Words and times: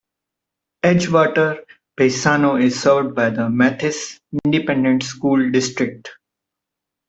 Edgewater-Paisano 0.83 2.55
is 2.59 2.81
served 2.81 3.13
by 3.13 3.29
the 3.29 3.47
Mathis 3.51 4.19
Independent 4.43 5.03
School 5.03 5.51
District. 5.51 6.09